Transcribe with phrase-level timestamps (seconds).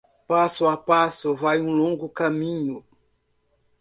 [0.25, 2.83] Passo a passo vai um longo caminho.